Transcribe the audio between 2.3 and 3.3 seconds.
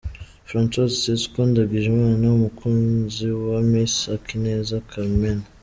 umukunzi